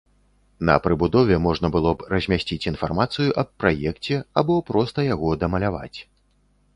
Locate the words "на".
0.67-0.75